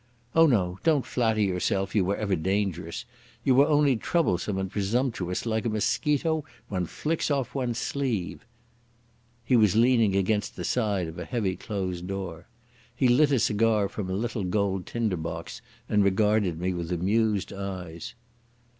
[0.33, 3.05] Oh no, don't flatter yourself you were ever dangerous.
[3.43, 8.43] You were only troublesome and presumptuous like a mosquito one flicks off one's sleeve."
[9.45, 12.47] He was leaning against the side of a heavy closed door.
[12.95, 17.53] He lit a cigar from a little gold tinder box and regarded me with amused
[17.53, 18.15] eyes.